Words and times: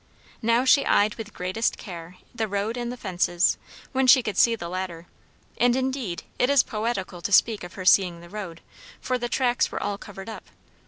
Now 0.41 0.65
she 0.65 0.83
eyed 0.83 1.13
with 1.13 1.31
greatest 1.31 1.77
care 1.77 2.15
the 2.33 2.47
road 2.47 2.75
and 2.75 2.91
the 2.91 2.97
fences, 2.97 3.59
when 3.91 4.07
she 4.07 4.23
could 4.23 4.35
see 4.35 4.55
the 4.55 4.67
latter, 4.67 5.05
and 5.59 5.75
indeed 5.75 6.23
it 6.39 6.49
is 6.49 6.63
poetical 6.63 7.21
to 7.21 7.31
speak 7.31 7.63
of 7.63 7.75
her 7.75 7.85
seeing 7.85 8.19
the 8.19 8.27
road, 8.27 8.61
for 8.99 9.19
the 9.19 9.29
tracks 9.29 9.71
were 9.71 9.83
all 9.83 9.99
covered 9.99 10.27
up. 10.27 10.45